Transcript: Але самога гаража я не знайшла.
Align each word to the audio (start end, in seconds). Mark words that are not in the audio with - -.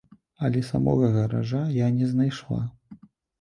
Але 0.45 0.61
самога 0.69 1.09
гаража 1.17 1.61
я 1.75 1.91
не 1.99 2.09
знайшла. 2.15 2.61